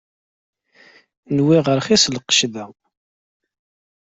[1.35, 2.65] Nwiɣ-as rxis lqecc da.